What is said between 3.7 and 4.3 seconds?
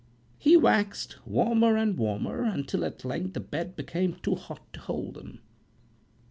became